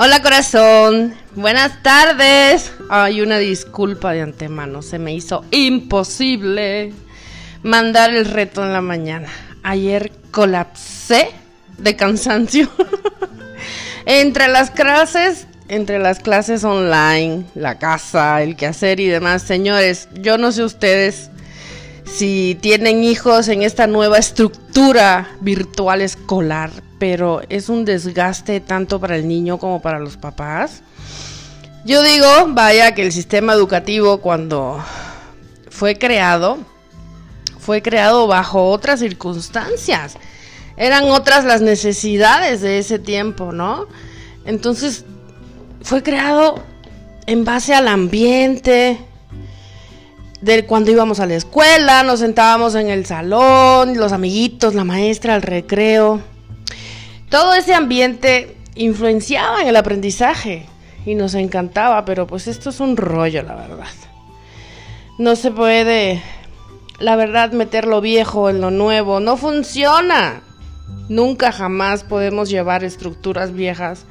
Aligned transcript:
Hola 0.00 0.22
corazón, 0.22 1.12
buenas 1.34 1.82
tardes. 1.82 2.72
Hay 2.88 3.20
una 3.20 3.38
disculpa 3.38 4.12
de 4.12 4.22
antemano, 4.22 4.80
se 4.80 5.00
me 5.00 5.12
hizo 5.12 5.44
imposible 5.50 6.92
mandar 7.64 8.14
el 8.14 8.24
reto 8.26 8.62
en 8.62 8.72
la 8.72 8.80
mañana. 8.80 9.26
Ayer 9.64 10.12
colapsé 10.30 11.30
de 11.78 11.96
cansancio. 11.96 12.70
entre 14.06 14.46
las 14.46 14.70
clases, 14.70 15.48
entre 15.66 15.98
las 15.98 16.20
clases 16.20 16.62
online, 16.62 17.46
la 17.56 17.80
casa, 17.80 18.40
el 18.44 18.54
quehacer 18.54 19.00
y 19.00 19.08
demás, 19.08 19.42
señores, 19.42 20.08
yo 20.14 20.38
no 20.38 20.52
sé 20.52 20.62
ustedes 20.62 21.32
si 22.10 22.56
tienen 22.60 23.04
hijos 23.04 23.48
en 23.48 23.62
esta 23.62 23.86
nueva 23.86 24.18
estructura 24.18 25.28
virtual 25.40 26.00
escolar, 26.00 26.70
pero 26.98 27.42
es 27.48 27.68
un 27.68 27.84
desgaste 27.84 28.60
tanto 28.60 28.98
para 28.98 29.16
el 29.16 29.28
niño 29.28 29.58
como 29.58 29.82
para 29.82 29.98
los 29.98 30.16
papás. 30.16 30.82
Yo 31.84 32.02
digo, 32.02 32.26
vaya 32.48 32.94
que 32.94 33.02
el 33.02 33.12
sistema 33.12 33.52
educativo 33.52 34.18
cuando 34.18 34.82
fue 35.70 35.96
creado, 35.96 36.58
fue 37.58 37.82
creado 37.82 38.26
bajo 38.26 38.70
otras 38.70 39.00
circunstancias. 39.00 40.16
Eran 40.76 41.04
otras 41.10 41.44
las 41.44 41.60
necesidades 41.60 42.60
de 42.60 42.78
ese 42.78 42.98
tiempo, 42.98 43.52
¿no? 43.52 43.86
Entonces, 44.44 45.04
fue 45.82 46.02
creado 46.02 46.62
en 47.26 47.44
base 47.44 47.74
al 47.74 47.88
ambiente, 47.88 48.98
de 50.40 50.66
cuando 50.66 50.90
íbamos 50.90 51.20
a 51.20 51.26
la 51.26 51.34
escuela, 51.34 52.02
nos 52.02 52.20
sentábamos 52.20 52.74
en 52.74 52.88
el 52.88 53.06
salón, 53.06 53.96
los 53.96 54.12
amiguitos, 54.12 54.74
la 54.74 54.84
maestra, 54.84 55.34
el 55.34 55.42
recreo. 55.42 56.20
Todo 57.28 57.54
ese 57.54 57.74
ambiente 57.74 58.56
influenciaba 58.74 59.62
en 59.62 59.68
el 59.68 59.76
aprendizaje 59.76 60.66
y 61.04 61.14
nos 61.14 61.34
encantaba, 61.34 62.04
pero 62.04 62.26
pues 62.26 62.46
esto 62.46 62.70
es 62.70 62.80
un 62.80 62.96
rollo, 62.96 63.42
la 63.42 63.54
verdad. 63.54 63.86
No 65.18 65.34
se 65.34 65.50
puede, 65.50 66.22
la 67.00 67.16
verdad, 67.16 67.52
meter 67.52 67.86
lo 67.86 68.00
viejo 68.00 68.48
en 68.48 68.60
lo 68.60 68.70
nuevo. 68.70 69.18
No 69.18 69.36
funciona. 69.36 70.42
Nunca 71.08 71.52
jamás 71.52 72.04
podemos 72.04 72.48
llevar 72.48 72.84
estructuras 72.84 73.52
viejas 73.52 74.04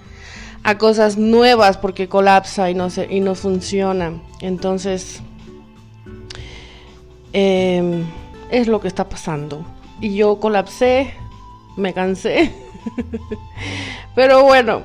a 0.63 0.77
cosas 0.77 1.17
nuevas 1.17 1.77
porque 1.77 2.09
colapsa 2.09 2.69
y 2.69 2.73
no, 2.73 2.89
se, 2.89 3.07
y 3.09 3.21
no 3.21 3.35
funciona. 3.35 4.21
Entonces, 4.41 5.21
Em, 7.39 8.03
es 8.49 8.65
lo 8.65 8.81
que 8.81 8.87
está 8.87 9.07
pasando. 9.07 9.63
Y 10.01 10.15
yo 10.15 10.39
colapsé, 10.39 11.13
me 11.75 11.93
cansé. 11.93 12.51
Pero 14.15 14.43
bueno, 14.43 14.81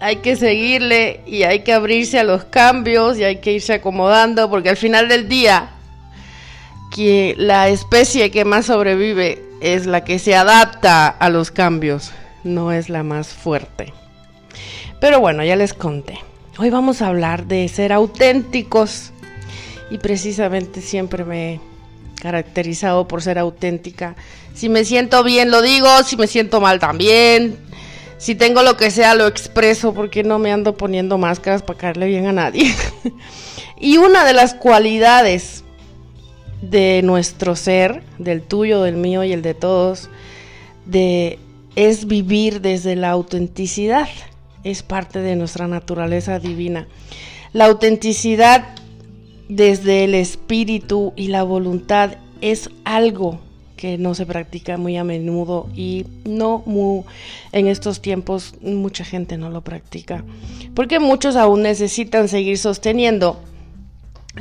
hay 0.00 0.16
que 0.16 0.34
seguirle 0.34 1.20
y 1.26 1.42
hay 1.42 1.62
que 1.62 1.74
abrirse 1.74 2.18
a 2.18 2.24
los 2.24 2.44
cambios 2.44 3.18
y 3.18 3.24
hay 3.24 3.36
que 3.42 3.52
irse 3.52 3.74
acomodando 3.74 4.48
porque 4.48 4.70
al 4.70 4.78
final 4.78 5.10
del 5.10 5.28
día 5.28 5.72
que 6.90 7.34
la 7.36 7.68
especie 7.68 8.30
que 8.30 8.46
más 8.46 8.64
sobrevive 8.64 9.42
es 9.60 9.84
la 9.84 10.04
que 10.04 10.18
se 10.18 10.34
adapta 10.34 11.08
a 11.08 11.28
los 11.28 11.50
cambios, 11.50 12.12
no 12.44 12.72
es 12.72 12.88
la 12.88 13.02
más 13.02 13.28
fuerte. 13.28 13.92
Pero 15.02 15.20
bueno, 15.20 15.44
ya 15.44 15.54
les 15.54 15.74
conté. 15.74 16.18
Hoy 16.56 16.70
vamos 16.70 17.02
a 17.02 17.08
hablar 17.08 17.44
de 17.44 17.68
ser 17.68 17.92
auténticos 17.92 19.12
y 19.90 19.98
precisamente 19.98 20.80
siempre 20.80 21.26
me 21.26 21.60
caracterizado 22.24 23.06
por 23.06 23.20
ser 23.20 23.38
auténtica. 23.38 24.16
Si 24.54 24.70
me 24.70 24.86
siento 24.86 25.22
bien 25.22 25.50
lo 25.50 25.60
digo, 25.60 25.86
si 26.04 26.16
me 26.16 26.26
siento 26.26 26.58
mal 26.58 26.80
también. 26.80 27.58
Si 28.16 28.34
tengo 28.34 28.62
lo 28.62 28.78
que 28.78 28.90
sea 28.90 29.14
lo 29.14 29.26
expreso 29.26 29.92
porque 29.92 30.22
no 30.22 30.38
me 30.38 30.50
ando 30.50 30.74
poniendo 30.74 31.18
máscaras 31.18 31.60
para 31.60 31.78
caerle 31.78 32.06
bien 32.06 32.26
a 32.26 32.32
nadie. 32.32 32.74
y 33.78 33.98
una 33.98 34.24
de 34.24 34.32
las 34.32 34.54
cualidades 34.54 35.64
de 36.62 37.02
nuestro 37.04 37.56
ser, 37.56 38.02
del 38.18 38.40
tuyo, 38.40 38.80
del 38.80 38.96
mío 38.96 39.22
y 39.22 39.34
el 39.34 39.42
de 39.42 39.52
todos, 39.52 40.08
de 40.86 41.38
es 41.76 42.06
vivir 42.06 42.62
desde 42.62 42.96
la 42.96 43.10
autenticidad. 43.10 44.08
Es 44.62 44.82
parte 44.82 45.18
de 45.18 45.36
nuestra 45.36 45.68
naturaleza 45.68 46.38
divina. 46.38 46.88
La 47.52 47.66
autenticidad 47.66 48.64
desde 49.50 50.04
el 50.04 50.14
espíritu 50.14 51.12
y 51.16 51.28
la 51.28 51.42
voluntad 51.42 52.16
es 52.44 52.68
algo 52.84 53.40
que 53.74 53.96
no 53.96 54.14
se 54.14 54.26
practica 54.26 54.76
muy 54.76 54.98
a 54.98 55.04
menudo 55.04 55.66
y 55.74 56.04
no 56.26 56.62
muy, 56.66 57.04
en 57.52 57.68
estos 57.68 58.02
tiempos 58.02 58.54
mucha 58.60 59.02
gente 59.02 59.38
no 59.38 59.48
lo 59.48 59.62
practica 59.62 60.24
porque 60.74 61.00
muchos 61.00 61.36
aún 61.36 61.62
necesitan 61.62 62.28
seguir 62.28 62.58
sosteniendo 62.58 63.40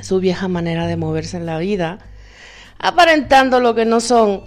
su 0.01 0.19
vieja 0.19 0.49
manera 0.49 0.85
de 0.85 0.97
moverse 0.97 1.37
en 1.37 1.45
la 1.45 1.57
vida 1.59 1.99
aparentando 2.77 3.61
lo 3.61 3.73
que 3.73 3.85
no 3.85 4.01
son 4.01 4.41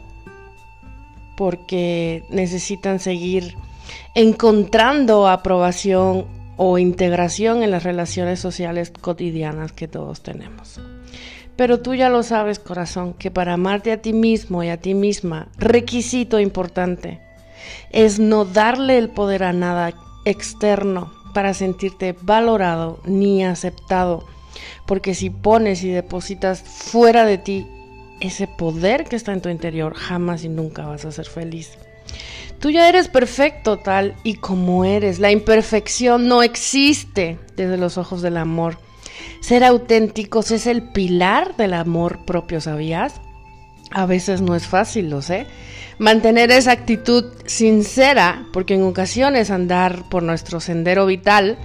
porque 1.39 2.25
necesitan 2.29 3.01
seguir 3.01 3.55
encontrando 4.15 5.29
aprobación 5.29 6.27
o 6.59 6.77
integración 6.77 7.63
en 7.63 7.71
las 7.71 7.85
relaciones 7.85 8.39
sociales 8.39 8.93
cotidianas 9.01 9.73
que 9.73 9.89
todos 9.89 10.23
tenemos. 10.23 10.79
Pero 11.57 11.81
tú 11.81 11.95
ya 11.95 12.09
lo 12.09 12.23
sabes, 12.23 12.59
corazón, 12.59 13.15
que 13.15 13.31
para 13.31 13.55
amarte 13.55 13.93
a 13.93 14.03
ti 14.03 14.13
mismo 14.13 14.63
y 14.63 14.69
a 14.69 14.81
ti 14.81 14.95
misma, 14.95 15.49
requisito 15.57 16.39
importante 16.39 17.21
es 17.91 18.19
no 18.19 18.45
darle 18.45 18.99
el 18.99 19.09
poder 19.09 19.43
a 19.43 19.53
nada 19.53 19.95
externo 20.25 21.13
para 21.35 21.55
sentirte 21.55 22.15
valorado 22.21 23.01
ni 23.05 23.45
aceptado. 23.45 24.27
Porque 24.87 25.15
si 25.15 25.31
pones 25.31 25.83
y 25.83 25.89
depositas 25.89 26.63
fuera 26.63 27.25
de 27.25 27.39
ti 27.39 27.67
ese 28.21 28.47
poder 28.47 29.05
que 29.05 29.17
está 29.17 29.33
en 29.33 29.43
tu 29.43 29.49
interior, 29.49 29.95
jamás 29.95 30.45
y 30.45 30.49
nunca 30.49 30.87
vas 30.87 31.05
a 31.05 31.13
ser 31.13 31.27
feliz. 31.27 31.79
Tú 32.59 32.71
ya 32.71 32.89
eres 32.89 33.09
perfecto 33.09 33.79
tal 33.79 34.15
y 34.23 34.37
como 34.37 34.85
eres. 34.85 35.19
La 35.19 35.31
imperfección 35.31 36.27
no 36.27 36.43
existe 36.43 37.39
desde 37.55 37.77
los 37.77 37.99
ojos 37.99 38.23
del 38.23 38.39
amor. 38.39 38.79
Ser 39.41 39.65
auténticos 39.65 40.51
es 40.51 40.67
el 40.67 40.83
pilar 40.83 41.57
del 41.57 41.75
amor 41.75 42.25
propio, 42.25 42.61
¿sabías? 42.61 43.21
A 43.91 44.07
veces 44.07 44.41
no 44.41 44.55
es 44.55 44.67
fácil, 44.67 45.11
lo 45.11 45.23
sé. 45.23 45.47
Mantener 45.99 46.51
esa 46.51 46.73
actitud 46.73 47.25
sincera, 47.47 48.47
porque 48.53 48.75
en 48.75 48.83
ocasiones 48.83 49.51
andar 49.51 50.09
por 50.11 50.23
nuestro 50.23 50.61
sendero 50.61 51.07
vital, 51.07 51.59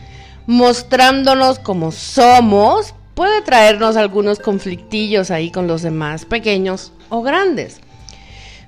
mostrándonos 0.47 1.59
como 1.59 1.91
somos, 1.91 2.93
puede 3.15 3.41
traernos 3.41 3.97
algunos 3.97 4.39
conflictillos 4.39 5.31
ahí 5.31 5.51
con 5.51 5.67
los 5.67 5.81
demás, 5.81 6.25
pequeños 6.25 6.93
o 7.09 7.21
grandes. 7.21 7.81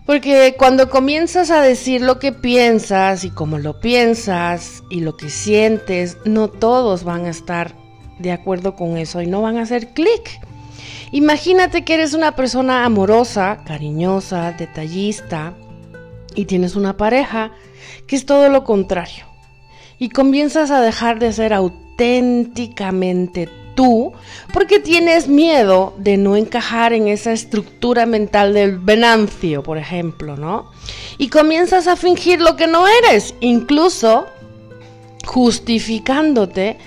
Porque 0.05 0.55
cuando 0.57 0.89
comienzas 0.89 1.49
a 1.49 1.61
decir 1.61 2.01
lo 2.01 2.19
que 2.19 2.33
piensas 2.33 3.23
y 3.23 3.29
cómo 3.29 3.57
lo 3.57 3.79
piensas 3.79 4.83
y 4.89 4.99
lo 4.99 5.15
que 5.15 5.29
sientes, 5.29 6.17
no 6.25 6.49
todos 6.49 7.05
van 7.05 7.25
a 7.25 7.29
estar 7.29 7.82
de 8.19 8.31
acuerdo 8.31 8.75
con 8.75 8.97
eso 8.97 9.21
y 9.21 9.27
no 9.27 9.41
van 9.41 9.57
a 9.57 9.63
hacer 9.63 9.89
clic. 9.89 10.39
Imagínate 11.11 11.83
que 11.83 11.93
eres 11.93 12.13
una 12.13 12.35
persona 12.35 12.85
amorosa, 12.85 13.59
cariñosa, 13.65 14.51
detallista 14.53 15.53
y 16.35 16.45
tienes 16.45 16.75
una 16.75 16.97
pareja 16.97 17.51
que 18.07 18.15
es 18.15 18.25
todo 18.25 18.49
lo 18.49 18.63
contrario. 18.63 19.25
Y 19.99 20.09
comienzas 20.09 20.71
a 20.71 20.81
dejar 20.81 21.19
de 21.19 21.31
ser 21.31 21.53
auténticamente 21.53 23.47
tú 23.75 24.13
porque 24.51 24.79
tienes 24.79 25.27
miedo 25.27 25.93
de 25.97 26.17
no 26.17 26.35
encajar 26.35 26.93
en 26.93 27.07
esa 27.07 27.31
estructura 27.31 28.05
mental 28.05 28.53
del 28.53 28.77
Venancio, 28.77 29.63
por 29.63 29.77
ejemplo, 29.77 30.35
¿no? 30.35 30.71
Y 31.17 31.29
comienzas 31.29 31.87
a 31.87 31.95
fingir 31.95 32.41
lo 32.41 32.55
que 32.55 32.67
no 32.67 32.85
eres, 32.87 33.35
incluso 33.39 34.25
justificándote 35.25 36.77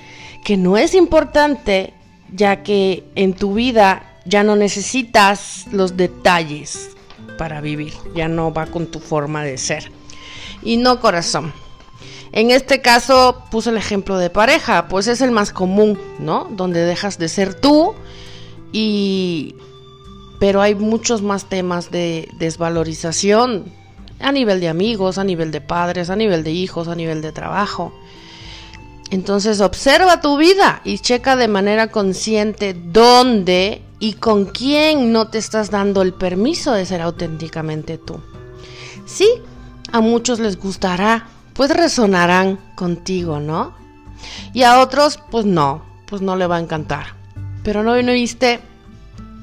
que 0.46 0.56
no 0.56 0.76
es 0.76 0.94
importante 0.94 1.92
ya 2.32 2.62
que 2.62 3.02
en 3.16 3.34
tu 3.34 3.54
vida 3.54 4.20
ya 4.26 4.44
no 4.44 4.54
necesitas 4.54 5.64
los 5.72 5.96
detalles 5.96 6.90
para 7.36 7.60
vivir, 7.60 7.92
ya 8.14 8.28
no 8.28 8.54
va 8.54 8.66
con 8.66 8.86
tu 8.86 9.00
forma 9.00 9.42
de 9.42 9.58
ser. 9.58 9.90
Y 10.62 10.76
no 10.76 11.00
corazón, 11.00 11.52
en 12.30 12.52
este 12.52 12.80
caso 12.80 13.42
puse 13.50 13.70
el 13.70 13.76
ejemplo 13.76 14.18
de 14.18 14.30
pareja, 14.30 14.86
pues 14.86 15.08
es 15.08 15.20
el 15.20 15.32
más 15.32 15.50
común, 15.50 15.98
¿no? 16.20 16.46
Donde 16.52 16.84
dejas 16.84 17.18
de 17.18 17.28
ser 17.28 17.52
tú 17.54 17.96
y... 18.70 19.56
Pero 20.38 20.62
hay 20.62 20.76
muchos 20.76 21.22
más 21.22 21.46
temas 21.46 21.90
de 21.90 22.28
desvalorización 22.38 23.64
a 24.20 24.30
nivel 24.30 24.60
de 24.60 24.68
amigos, 24.68 25.18
a 25.18 25.24
nivel 25.24 25.50
de 25.50 25.60
padres, 25.60 26.08
a 26.08 26.14
nivel 26.14 26.44
de 26.44 26.52
hijos, 26.52 26.86
a 26.86 26.94
nivel 26.94 27.20
de 27.20 27.32
trabajo. 27.32 27.92
Entonces 29.10 29.60
observa 29.60 30.20
tu 30.20 30.36
vida 30.36 30.80
y 30.84 30.98
checa 30.98 31.36
de 31.36 31.48
manera 31.48 31.90
consciente 31.90 32.74
dónde 32.74 33.82
y 33.98 34.14
con 34.14 34.46
quién 34.46 35.12
no 35.12 35.28
te 35.28 35.38
estás 35.38 35.70
dando 35.70 36.02
el 36.02 36.12
permiso 36.12 36.72
de 36.72 36.86
ser 36.86 37.00
auténticamente 37.00 37.98
tú. 37.98 38.20
Sí, 39.06 39.28
a 39.92 40.00
muchos 40.00 40.40
les 40.40 40.58
gustará 40.58 41.28
pues 41.56 41.70
resonarán 41.70 42.58
contigo, 42.74 43.40
¿no? 43.40 43.74
Y 44.52 44.62
a 44.62 44.80
otros, 44.80 45.18
pues 45.30 45.46
no, 45.46 45.82
pues 46.06 46.20
no 46.22 46.36
le 46.36 46.46
va 46.46 46.56
a 46.56 46.60
encantar. 46.60 47.14
Pero 47.64 47.82
no 47.82 47.94
viniste, 47.94 48.60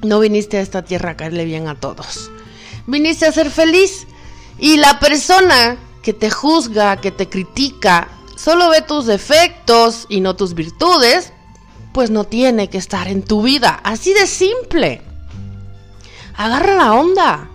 no 0.02 0.20
viniste 0.20 0.58
a 0.58 0.60
esta 0.60 0.82
tierra 0.82 1.10
a 1.10 1.16
caerle 1.16 1.44
bien 1.44 1.66
a 1.66 1.74
todos. 1.74 2.30
Viniste 2.86 3.26
a 3.26 3.32
ser 3.32 3.50
feliz. 3.50 4.06
Y 4.58 4.76
la 4.76 5.00
persona 5.00 5.76
que 6.02 6.12
te 6.12 6.30
juzga, 6.30 7.00
que 7.00 7.10
te 7.10 7.28
critica, 7.28 8.08
solo 8.44 8.68
ve 8.68 8.82
tus 8.82 9.06
defectos 9.06 10.04
y 10.10 10.20
no 10.20 10.36
tus 10.36 10.52
virtudes, 10.52 11.32
pues 11.94 12.10
no 12.10 12.24
tiene 12.24 12.68
que 12.68 12.76
estar 12.76 13.08
en 13.08 13.22
tu 13.22 13.40
vida. 13.40 13.80
Así 13.82 14.12
de 14.12 14.26
simple. 14.26 15.00
Agarra 16.36 16.74
la 16.74 16.92
onda. 16.92 17.48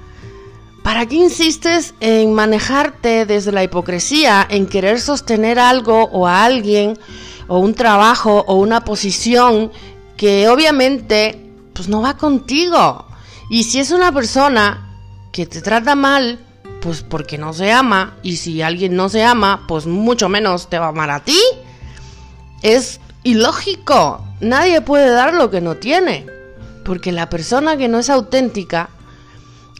¿Para 0.83 1.05
qué 1.05 1.17
insistes 1.17 1.93
en 1.99 2.33
manejarte 2.33 3.27
desde 3.27 3.51
la 3.51 3.63
hipocresía, 3.63 4.47
en 4.49 4.65
querer 4.65 4.99
sostener 4.99 5.59
algo 5.59 6.05
o 6.05 6.25
a 6.25 6.43
alguien, 6.43 6.97
o 7.47 7.59
un 7.59 7.75
trabajo 7.75 8.43
o 8.47 8.55
una 8.55 8.83
posición 8.83 9.71
que 10.17 10.49
obviamente 10.49 11.51
pues 11.73 11.87
no 11.87 12.01
va 12.01 12.17
contigo? 12.17 13.05
Y 13.51 13.65
si 13.65 13.79
es 13.79 13.91
una 13.91 14.11
persona 14.11 14.97
que 15.31 15.45
te 15.45 15.61
trata 15.61 15.93
mal, 15.93 16.39
pues 16.81 17.03
porque 17.03 17.37
no 17.37 17.53
se 17.53 17.71
ama, 17.71 18.15
y 18.23 18.37
si 18.37 18.61
alguien 18.61 18.95
no 18.95 19.09
se 19.09 19.23
ama, 19.23 19.65
pues 19.67 19.85
mucho 19.85 20.29
menos 20.29 20.69
te 20.69 20.79
va 20.79 20.87
a 20.87 20.89
amar 20.89 21.09
a 21.09 21.23
ti. 21.23 21.39
Es 22.61 22.99
ilógico. 23.23 24.25
Nadie 24.39 24.81
puede 24.81 25.09
dar 25.09 25.33
lo 25.33 25.49
que 25.49 25.61
no 25.61 25.75
tiene. 25.75 26.25
Porque 26.85 27.11
la 27.11 27.29
persona 27.29 27.77
que 27.77 27.87
no 27.87 27.99
es 27.99 28.09
auténtica, 28.09 28.89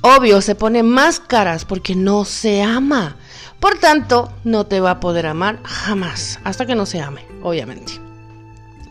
obvio, 0.01 0.41
se 0.41 0.55
pone 0.55 0.83
máscaras 0.83 1.65
porque 1.65 1.95
no 1.95 2.25
se 2.25 2.61
ama. 2.61 3.15
Por 3.59 3.77
tanto, 3.77 4.31
no 4.43 4.65
te 4.65 4.79
va 4.79 4.91
a 4.91 4.99
poder 4.99 5.25
amar 5.25 5.59
jamás, 5.63 6.39
hasta 6.43 6.65
que 6.65 6.75
no 6.75 6.85
se 6.85 7.01
ame, 7.01 7.25
obviamente. 7.41 7.93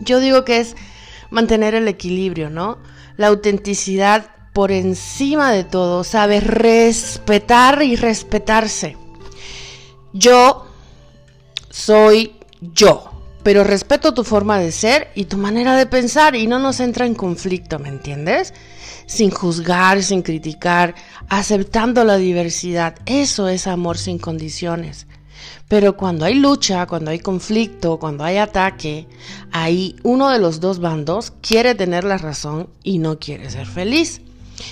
Yo 0.01 0.21
digo 0.21 0.45
que 0.45 0.61
es 0.61 0.77
mantener 1.31 1.75
el 1.75 1.89
equilibrio, 1.89 2.51
¿no? 2.51 2.79
La 3.17 3.29
autenticidad 3.29 4.31
por 4.59 4.73
encima 4.73 5.53
de 5.53 5.63
todo, 5.63 6.03
sabe 6.03 6.41
respetar 6.41 7.81
y 7.81 7.95
respetarse. 7.95 8.97
Yo 10.13 10.67
soy 11.71 12.33
yo, 12.75 13.09
pero 13.45 13.63
respeto 13.63 14.15
tu 14.15 14.25
forma 14.25 14.59
de 14.59 14.73
ser 14.73 15.13
y 15.15 15.27
tu 15.27 15.37
manera 15.37 15.77
de 15.77 15.87
pensar 15.87 16.35
y 16.35 16.49
no 16.49 16.59
nos 16.59 16.81
entra 16.81 17.07
en 17.07 17.15
conflicto, 17.15 17.79
¿me 17.79 17.89
entiendes? 17.89 18.53
Sin 19.07 19.31
juzgar, 19.31 20.03
sin 20.03 20.23
criticar, 20.23 20.97
aceptando 21.29 22.03
la 22.03 22.17
diversidad. 22.17 22.97
Eso 23.07 23.47
es 23.47 23.69
amor 23.69 23.97
sin 23.97 24.19
condiciones. 24.19 25.07
Pero 25.69 25.97
cuando 25.97 26.25
hay 26.25 26.35
lucha, 26.35 26.85
cuando 26.89 27.13
hay 27.13 27.21
conflicto, 27.21 28.01
cuando 28.01 28.25
hay 28.25 28.39
ataque, 28.39 29.07
ahí 29.53 29.95
uno 30.03 30.31
de 30.31 30.41
los 30.41 30.59
dos 30.59 30.81
bandos 30.81 31.33
quiere 31.43 31.77
tener 31.77 32.03
la 32.03 32.19
razón 32.19 32.69
y 32.83 32.99
no 32.99 33.21
quiere 33.21 33.49
ser 33.51 33.69
feliz. 33.69 34.21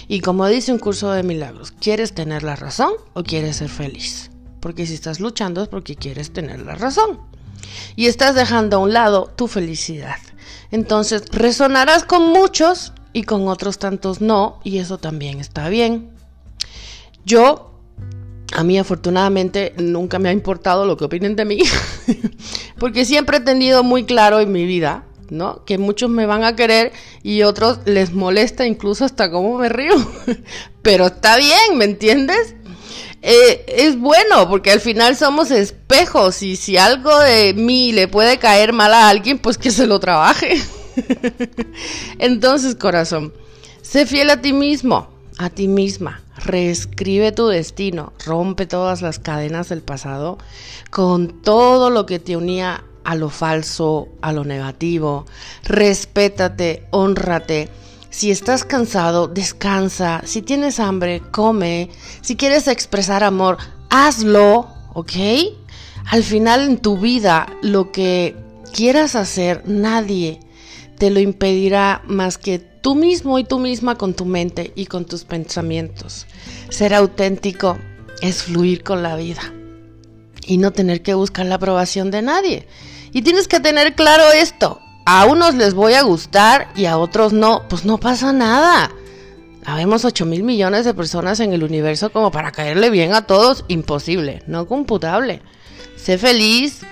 Y 0.08 0.20
como 0.20 0.46
dice 0.46 0.72
un 0.72 0.78
curso 0.78 1.10
de 1.12 1.22
milagros, 1.22 1.72
¿quieres 1.72 2.14
tener 2.14 2.42
la 2.42 2.56
razón 2.56 2.92
o 3.14 3.22
quieres 3.22 3.56
ser 3.56 3.68
feliz? 3.68 4.30
Porque 4.60 4.86
si 4.86 4.94
estás 4.94 5.20
luchando 5.20 5.62
es 5.62 5.68
porque 5.68 5.96
quieres 5.96 6.32
tener 6.32 6.60
la 6.60 6.74
razón. 6.74 7.20
Y 7.94 8.06
estás 8.06 8.34
dejando 8.34 8.76
a 8.76 8.80
un 8.80 8.92
lado 8.92 9.32
tu 9.36 9.48
felicidad. 9.48 10.16
Entonces 10.70 11.24
resonarás 11.30 12.04
con 12.04 12.32
muchos 12.32 12.92
y 13.12 13.22
con 13.22 13.48
otros 13.48 13.78
tantos 13.78 14.20
no, 14.20 14.60
y 14.64 14.78
eso 14.78 14.98
también 14.98 15.40
está 15.40 15.68
bien. 15.68 16.10
Yo, 17.24 17.72
a 18.54 18.62
mí 18.62 18.78
afortunadamente, 18.78 19.74
nunca 19.78 20.18
me 20.18 20.28
ha 20.28 20.32
importado 20.32 20.84
lo 20.84 20.96
que 20.96 21.04
opinen 21.04 21.34
de 21.34 21.44
mí, 21.44 21.58
porque 22.78 23.04
siempre 23.04 23.38
he 23.38 23.40
tenido 23.40 23.82
muy 23.82 24.04
claro 24.04 24.40
en 24.40 24.52
mi 24.52 24.64
vida 24.64 25.04
¿no? 25.30 25.64
Que 25.64 25.78
muchos 25.78 26.10
me 26.10 26.26
van 26.26 26.44
a 26.44 26.56
querer 26.56 26.92
y 27.22 27.42
otros 27.42 27.80
les 27.84 28.12
molesta 28.12 28.66
incluso 28.66 29.04
hasta 29.04 29.30
cómo 29.30 29.58
me 29.58 29.68
río. 29.68 29.94
Pero 30.82 31.06
está 31.06 31.36
bien, 31.36 31.76
¿me 31.76 31.84
entiendes? 31.84 32.54
Eh, 33.22 33.64
es 33.66 33.98
bueno 33.98 34.48
porque 34.48 34.70
al 34.70 34.80
final 34.80 35.16
somos 35.16 35.50
espejos 35.50 36.42
y 36.42 36.54
si 36.54 36.76
algo 36.76 37.18
de 37.18 37.54
mí 37.54 37.92
le 37.92 38.06
puede 38.06 38.38
caer 38.38 38.72
mal 38.72 38.94
a 38.94 39.08
alguien, 39.08 39.38
pues 39.38 39.58
que 39.58 39.70
se 39.70 39.86
lo 39.86 39.98
trabaje. 39.98 40.60
Entonces, 42.18 42.76
corazón, 42.76 43.32
sé 43.82 44.06
fiel 44.06 44.30
a 44.30 44.40
ti 44.40 44.52
mismo, 44.52 45.08
a 45.38 45.50
ti 45.50 45.68
misma. 45.68 46.22
Reescribe 46.36 47.32
tu 47.32 47.48
destino, 47.48 48.12
rompe 48.24 48.66
todas 48.66 49.02
las 49.02 49.18
cadenas 49.18 49.70
del 49.70 49.82
pasado 49.82 50.38
con 50.90 51.42
todo 51.42 51.90
lo 51.90 52.06
que 52.06 52.18
te 52.18 52.36
unía 52.36 52.84
a 53.06 53.14
lo 53.14 53.30
falso, 53.30 54.08
a 54.20 54.32
lo 54.32 54.44
negativo. 54.44 55.26
Respétate, 55.62 56.82
honrate. 56.90 57.68
Si 58.10 58.30
estás 58.30 58.64
cansado, 58.64 59.28
descansa. 59.28 60.22
Si 60.24 60.42
tienes 60.42 60.80
hambre, 60.80 61.22
come. 61.30 61.88
Si 62.20 62.34
quieres 62.34 62.66
expresar 62.66 63.22
amor, 63.22 63.58
hazlo, 63.90 64.68
¿ok? 64.92 65.12
Al 66.10 66.24
final 66.24 66.62
en 66.62 66.78
tu 66.78 66.98
vida, 66.98 67.46
lo 67.62 67.92
que 67.92 68.34
quieras 68.72 69.14
hacer, 69.14 69.62
nadie 69.66 70.40
te 70.98 71.10
lo 71.10 71.20
impedirá 71.20 72.02
más 72.06 72.38
que 72.38 72.58
tú 72.58 72.96
mismo 72.96 73.38
y 73.38 73.44
tú 73.44 73.58
misma 73.60 73.96
con 73.96 74.14
tu 74.14 74.24
mente 74.24 74.72
y 74.74 74.86
con 74.86 75.04
tus 75.04 75.24
pensamientos. 75.24 76.26
Ser 76.70 76.92
auténtico 76.92 77.78
es 78.20 78.42
fluir 78.44 78.82
con 78.82 79.02
la 79.02 79.14
vida 79.14 79.52
y 80.46 80.58
no 80.58 80.72
tener 80.72 81.02
que 81.02 81.14
buscar 81.14 81.46
la 81.46 81.56
aprobación 81.56 82.10
de 82.10 82.22
nadie. 82.22 82.66
Y 83.12 83.22
tienes 83.22 83.48
que 83.48 83.60
tener 83.60 83.94
claro 83.94 84.30
esto. 84.32 84.80
A 85.04 85.26
unos 85.26 85.54
les 85.54 85.74
voy 85.74 85.94
a 85.94 86.02
gustar 86.02 86.68
y 86.74 86.86
a 86.86 86.98
otros 86.98 87.32
no. 87.32 87.62
Pues 87.68 87.84
no 87.84 87.98
pasa 87.98 88.32
nada. 88.32 88.90
Habemos 89.64 90.04
8 90.04 90.26
mil 90.26 90.44
millones 90.44 90.84
de 90.84 90.94
personas 90.94 91.40
en 91.40 91.52
el 91.52 91.64
universo 91.64 92.10
como 92.10 92.30
para 92.30 92.52
caerle 92.52 92.90
bien 92.90 93.14
a 93.14 93.26
todos. 93.26 93.64
Imposible, 93.68 94.42
no 94.46 94.66
computable. 94.66 95.42
Sé 95.96 96.18
feliz, 96.18 96.82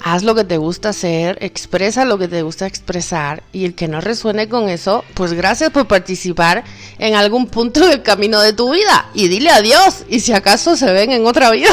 haz 0.00 0.22
lo 0.22 0.34
que 0.34 0.44
te 0.44 0.58
gusta 0.58 0.90
hacer, 0.90 1.38
expresa 1.40 2.04
lo 2.04 2.18
que 2.18 2.28
te 2.28 2.42
gusta 2.42 2.66
expresar 2.66 3.42
y 3.52 3.64
el 3.64 3.74
que 3.74 3.88
no 3.88 4.00
resuene 4.00 4.48
con 4.48 4.68
eso, 4.68 5.04
pues 5.14 5.32
gracias 5.32 5.70
por 5.70 5.86
participar 5.86 6.64
en 6.98 7.14
algún 7.14 7.46
punto 7.46 7.86
del 7.86 8.02
camino 8.02 8.40
de 8.40 8.52
tu 8.52 8.72
vida 8.72 9.10
y 9.14 9.28
dile 9.28 9.50
adiós 9.50 10.04
y 10.08 10.20
si 10.20 10.32
acaso 10.32 10.76
se 10.76 10.92
ven 10.92 11.12
en 11.12 11.26
otra 11.26 11.50
vida. 11.50 11.70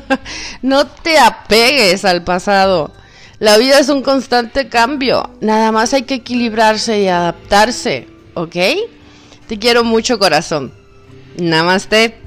no 0.62 0.86
te 0.86 1.18
apegues 1.18 2.04
al 2.04 2.24
pasado. 2.24 2.90
La 3.38 3.58
vida 3.58 3.78
es 3.78 3.88
un 3.88 4.02
constante 4.02 4.68
cambio. 4.68 5.30
Nada 5.40 5.72
más 5.72 5.92
hay 5.92 6.02
que 6.02 6.14
equilibrarse 6.14 7.00
y 7.02 7.08
adaptarse, 7.08 8.08
¿ok? 8.34 8.56
Te 9.48 9.58
quiero 9.58 9.84
mucho 9.84 10.18
corazón. 10.18 10.72
Namaste. 11.36 12.23